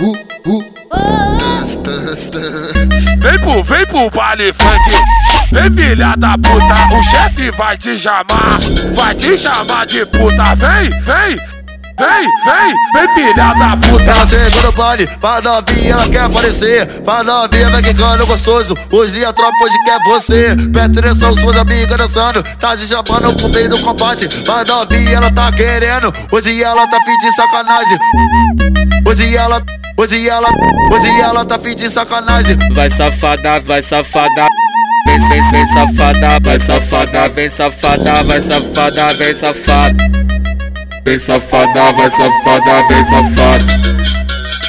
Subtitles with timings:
[0.00, 0.16] Uh,
[0.46, 0.74] uh.
[3.18, 4.90] Vem pro, vem pro baile funk.
[5.52, 8.58] Vem filha da puta, o chefe vai te chamar.
[8.94, 10.54] Vai te chamar de puta.
[10.56, 11.54] Vem, vem.
[11.96, 14.02] Vem, vem, vem filha da puta.
[14.02, 16.86] Ela chegou no baile, pra novinha ela quer aparecer.
[17.02, 18.76] Pra novinha vai quicando gostoso.
[18.90, 20.56] Hoje a tropa hoje quer você.
[20.72, 22.42] Presta atenção, suas amigas dançando.
[22.58, 24.26] Tá te chamando pro meio do combate.
[24.42, 26.12] Pra novinha ela tá querendo.
[26.32, 27.98] Hoje ela tá fim de sacanagem.
[29.06, 29.62] Hoje ela,
[29.96, 30.48] hoje ela,
[30.92, 32.56] hoje ela tá fim de sacanagem.
[32.72, 34.46] Vai safada, vai safada.
[35.06, 40.04] Vem, vem, vem safada, vai safada, vem safada, vai safada, vem safada.
[41.04, 43.64] Vem safada, vai safada, vem safada.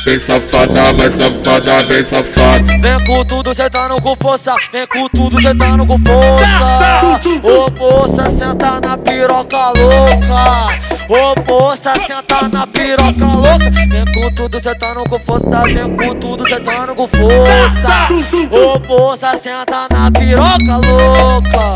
[0.05, 2.77] Vem safada, vai safada, vem safada.
[2.79, 4.53] Vem com tudo, sentando com força.
[4.71, 7.21] Vem com tudo, sentando com força.
[7.41, 10.84] Ô moça, senta na piroca louca.
[11.07, 13.69] Ô moça, senta na piroca louca.
[13.69, 15.63] Vem com tudo, sentando com força.
[15.65, 18.07] Vem com tudo, sentando com força.
[18.51, 21.74] Ô moça, senta na piroca louca.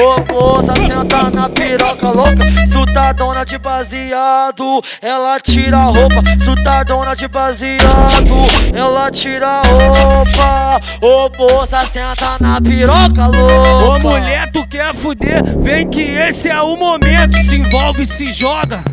[0.00, 2.44] Ô moça, senta na piroca louca.
[2.70, 6.22] Sutadona de baseado, ela tira a roupa.
[6.44, 8.34] Sutadona de baseado,
[8.72, 10.80] ela tira a roupa.
[11.02, 13.86] Ô moça, senta na piroca louca.
[13.86, 15.42] Ô mulher, tu quer fuder?
[15.58, 17.36] Vem que esse é o momento.
[17.38, 18.84] Se envolve, se joga.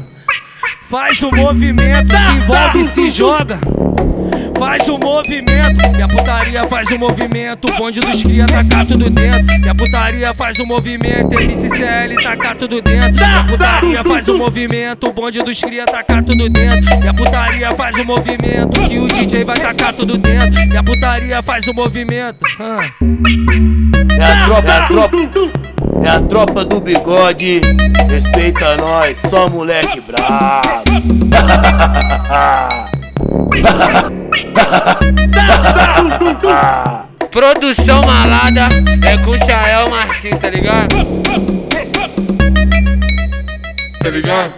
[0.90, 3.60] Faz o movimento, se envolve, se joga.
[4.58, 7.66] Faz o movimento, e a putaria faz o movimento.
[7.70, 9.66] O bonde dos cria tacar tudo dentro.
[9.66, 13.22] E a putaria faz o movimento, MCCL tacar tudo dentro.
[13.22, 17.04] E a putaria faz o movimento, o bonde dos cria tacar tudo dentro.
[17.04, 20.58] E a putaria faz o movimento, que o DJ vai tacar tudo dentro.
[20.60, 22.40] E a putaria faz o movimento.
[22.60, 22.78] Ah.
[24.18, 25.18] É a tropa, é a tropa.
[26.02, 27.62] É a tropa do bigode.
[28.10, 30.86] Respeita nós, só moleque brabo.
[37.32, 38.68] Produção malada
[39.06, 40.96] é com Chael Martins, tá ligado?
[44.02, 44.54] Tá ligado?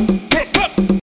[0.00, 0.39] Huh.